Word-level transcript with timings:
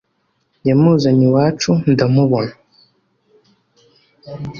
yamuzanye 0.67 1.23
iwacu 1.29 1.71
ndamubona 1.91 2.53